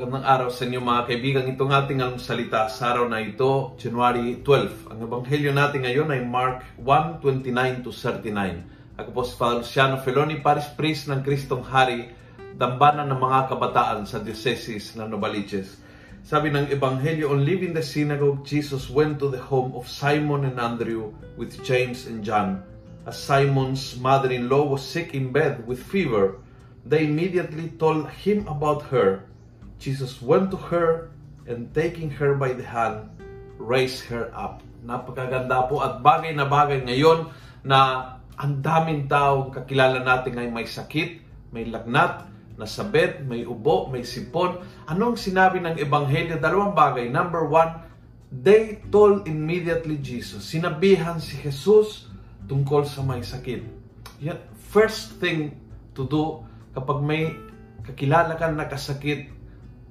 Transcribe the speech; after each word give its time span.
Magandang 0.00 0.32
araw 0.32 0.48
sa 0.48 0.64
inyo 0.64 0.80
mga 0.80 1.12
kaibigan. 1.12 1.44
Itong 1.44 1.76
ating 1.76 2.00
salita 2.16 2.72
sa 2.72 2.96
araw 2.96 3.04
na 3.04 3.20
ito, 3.20 3.76
January 3.76 4.40
12. 4.40 4.88
Ang 4.88 5.04
ebanghelyo 5.04 5.52
natin 5.52 5.84
ngayon 5.84 6.08
ay 6.08 6.24
Mark 6.24 6.64
1:29 6.80 7.84
to 7.84 7.92
39. 7.92 8.96
Ako 8.96 9.08
po 9.12 9.28
si 9.28 9.36
Father 9.36 9.60
Luciano 9.60 10.00
Feloni, 10.00 10.40
Paris 10.40 10.72
Priest 10.72 11.12
ng 11.12 11.20
Kristong 11.20 11.60
Hari, 11.60 12.16
dambana 12.56 13.04
ng 13.04 13.20
mga 13.20 13.52
kabataan 13.52 14.08
sa 14.08 14.24
diocese 14.24 14.96
ng 14.96 15.04
Novaliches. 15.04 15.76
Sabi 16.24 16.48
ng 16.48 16.72
ebanghelyo, 16.72 17.28
on 17.28 17.44
leaving 17.44 17.76
the 17.76 17.84
synagogue, 17.84 18.40
Jesus 18.48 18.88
went 18.88 19.20
to 19.20 19.28
the 19.28 19.44
home 19.52 19.76
of 19.76 19.84
Simon 19.84 20.48
and 20.48 20.56
Andrew 20.56 21.12
with 21.36 21.60
James 21.60 22.08
and 22.08 22.24
John. 22.24 22.64
As 23.04 23.20
Simon's 23.20 24.00
mother-in-law 24.00 24.64
was 24.64 24.80
sick 24.80 25.12
in 25.12 25.28
bed 25.28 25.68
with 25.68 25.76
fever, 25.76 26.40
they 26.88 27.04
immediately 27.04 27.68
told 27.76 28.08
him 28.24 28.48
about 28.48 28.88
her. 28.88 29.28
Jesus 29.80 30.20
went 30.20 30.52
to 30.52 30.60
her 30.68 31.08
and 31.48 31.72
taking 31.72 32.12
her 32.20 32.36
by 32.36 32.52
the 32.52 32.62
hand, 32.62 33.08
raised 33.56 34.04
her 34.12 34.28
up. 34.36 34.60
Napakaganda 34.84 35.64
po 35.72 35.80
at 35.80 36.04
bagay 36.04 36.36
na 36.36 36.44
bagay 36.44 36.84
ngayon 36.84 37.32
na 37.64 38.14
ang 38.36 38.60
daming 38.60 39.08
taong 39.08 39.48
kakilala 39.48 40.04
natin 40.04 40.36
ay 40.36 40.52
may 40.52 40.68
sakit, 40.68 41.24
may 41.52 41.64
lagnat, 41.64 42.28
nasabit, 42.60 43.24
may 43.24 43.48
ubo, 43.48 43.88
may 43.88 44.04
sipon. 44.04 44.60
Anong 44.84 45.16
sinabi 45.16 45.64
ng 45.64 45.80
Ebanghelyo? 45.80 46.36
Dalawang 46.36 46.76
bagay. 46.76 47.08
Number 47.08 47.48
one, 47.48 47.80
they 48.28 48.84
told 48.92 49.24
immediately 49.24 49.96
Jesus. 49.96 50.44
Sinabihan 50.44 51.16
si 51.24 51.40
Jesus 51.40 52.04
tungkol 52.44 52.84
sa 52.84 53.00
may 53.00 53.24
sakit. 53.24 53.64
Yan, 54.20 54.36
first 54.68 55.16
thing 55.16 55.56
to 55.96 56.04
do 56.04 56.44
kapag 56.76 57.00
may 57.00 57.32
kakilala 57.80 58.36
ka 58.36 58.52
nakasakit, 58.52 59.39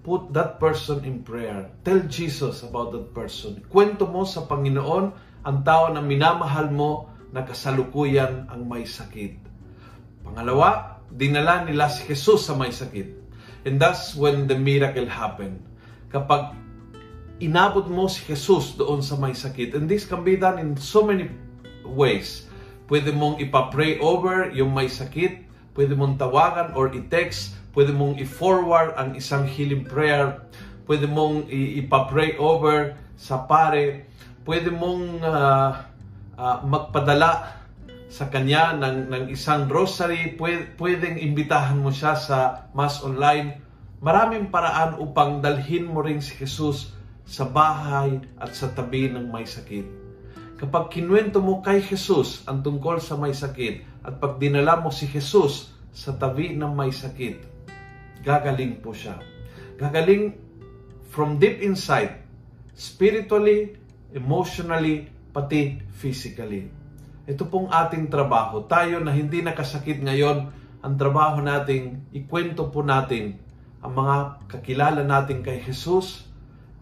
put 0.04 0.32
that 0.32 0.58
person 0.58 1.04
in 1.04 1.22
prayer. 1.24 1.68
Tell 1.84 2.00
Jesus 2.08 2.64
about 2.64 2.96
that 2.96 3.12
person. 3.12 3.60
Kwento 3.68 4.08
mo 4.08 4.24
sa 4.24 4.48
Panginoon 4.48 5.06
ang 5.44 5.58
tao 5.64 5.92
na 5.92 6.00
minamahal 6.00 6.72
mo 6.72 7.12
na 7.30 7.46
kasalukuyan 7.46 8.50
ang 8.50 8.66
may 8.66 8.88
sakit. 8.88 9.38
Pangalawa, 10.26 11.02
dinala 11.12 11.68
nila 11.68 11.92
si 11.92 12.08
Jesus 12.10 12.48
sa 12.48 12.56
may 12.56 12.74
sakit. 12.74 13.18
And 13.68 13.76
that's 13.78 14.16
when 14.16 14.48
the 14.48 14.56
miracle 14.56 15.06
happened. 15.06 15.60
Kapag 16.10 16.56
inabot 17.44 17.88
mo 17.88 18.08
si 18.08 18.24
Jesus 18.28 18.76
doon 18.76 19.04
sa 19.04 19.20
may 19.20 19.36
sakit, 19.36 19.76
and 19.76 19.88
this 19.88 20.08
can 20.08 20.24
be 20.24 20.40
done 20.40 20.60
in 20.60 20.76
so 20.80 21.04
many 21.04 21.32
ways. 21.84 22.48
Pwede 22.90 23.14
mong 23.14 23.38
ipapray 23.40 24.02
over 24.02 24.50
yung 24.50 24.74
may 24.74 24.90
sakit, 24.90 25.46
pwede 25.78 25.94
mong 25.94 26.18
tawagan 26.18 26.74
or 26.74 26.90
i-text, 26.90 27.59
pwede 27.80 27.96
mong 27.96 28.20
i-forward 28.20 28.92
ang 29.00 29.16
isang 29.16 29.48
healing 29.48 29.88
prayer, 29.88 30.44
pwede 30.84 31.08
mong 31.08 31.48
ipapray 31.48 32.36
over 32.36 33.00
sa 33.16 33.48
pare, 33.48 34.04
pwede 34.44 34.68
mong 34.68 35.24
uh, 35.24 35.88
uh, 36.36 36.58
magpadala 36.68 37.56
sa 38.12 38.28
kanya 38.28 38.76
ng, 38.76 39.08
ng 39.08 39.24
isang 39.32 39.72
rosary, 39.72 40.36
pwede, 40.36 40.76
pwedeng 40.76 41.24
imbitahan 41.24 41.80
mo 41.80 41.88
siya 41.88 42.20
sa 42.20 42.68
mass 42.76 43.00
online. 43.00 43.64
Maraming 44.04 44.52
paraan 44.52 45.00
upang 45.00 45.40
dalhin 45.40 45.88
mo 45.88 46.04
rin 46.04 46.20
si 46.20 46.36
Jesus 46.36 46.92
sa 47.24 47.48
bahay 47.48 48.20
at 48.44 48.52
sa 48.60 48.76
tabi 48.76 49.08
ng 49.08 49.32
may 49.32 49.48
sakit. 49.48 49.88
Kapag 50.60 50.92
kinuwento 50.92 51.40
mo 51.40 51.64
kay 51.64 51.80
Jesus 51.80 52.44
ang 52.44 52.60
tungkol 52.60 53.00
sa 53.00 53.16
may 53.16 53.32
sakit 53.32 54.04
at 54.04 54.20
pag 54.20 54.36
dinala 54.36 54.84
mo 54.84 54.92
si 54.92 55.08
Jesus 55.08 55.72
sa 55.96 56.12
tabi 56.12 56.60
ng 56.60 56.76
may 56.76 56.92
sakit, 56.92 57.59
gagaling 58.24 58.80
po 58.84 58.92
siya. 58.96 59.20
Gagaling 59.80 60.36
from 61.10 61.40
deep 61.40 61.64
inside, 61.64 62.22
spiritually, 62.76 63.76
emotionally, 64.14 65.10
pati 65.32 65.80
physically. 65.96 66.70
Ito 67.30 67.46
pong 67.46 67.70
ating 67.70 68.10
trabaho. 68.10 68.66
Tayo 68.66 69.00
na 69.04 69.14
hindi 69.14 69.46
nakasakit 69.46 70.02
ngayon, 70.02 70.38
ang 70.80 70.94
trabaho 70.96 71.44
nating 71.44 72.16
ikwento 72.16 72.72
po 72.72 72.82
natin 72.82 73.38
ang 73.80 73.96
mga 73.96 74.16
kakilala 74.52 75.02
natin 75.08 75.40
kay 75.40 75.64
Jesus 75.64 76.28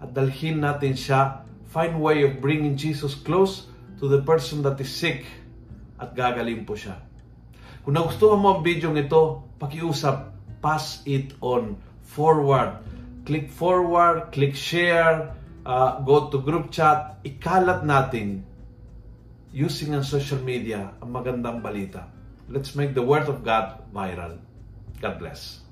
at 0.02 0.14
dalhin 0.14 0.62
natin 0.62 0.98
siya, 0.98 1.46
find 1.70 1.98
way 1.98 2.26
of 2.26 2.42
bringing 2.42 2.78
Jesus 2.78 3.14
close 3.14 3.70
to 4.02 4.10
the 4.10 4.22
person 4.22 4.62
that 4.66 4.78
is 4.82 4.90
sick 4.90 5.26
at 5.98 6.14
gagaling 6.14 6.66
po 6.66 6.78
siya. 6.78 6.98
Kung 7.82 7.98
nagustuhan 7.98 8.38
mo 8.38 8.58
ang 8.58 8.62
video 8.66 8.94
nito, 8.94 9.50
pakiusap, 9.58 10.37
pass 10.62 11.04
it 11.06 11.34
on 11.42 11.78
forward. 12.04 12.80
Click 13.28 13.52
forward, 13.52 14.32
click 14.32 14.56
share, 14.56 15.36
uh, 15.68 16.00
go 16.02 16.32
to 16.32 16.40
group 16.40 16.72
chat, 16.72 17.20
ikalat 17.28 17.84
natin 17.84 18.48
using 19.52 19.92
ang 19.96 20.08
social 20.08 20.40
media 20.40 20.96
ang 21.04 21.12
magandang 21.12 21.60
balita. 21.60 22.08
Let's 22.48 22.76
make 22.80 22.96
the 22.96 23.04
Word 23.04 23.28
of 23.28 23.44
God 23.44 23.84
viral. 23.92 24.40
God 25.04 25.16
bless. 25.20 25.67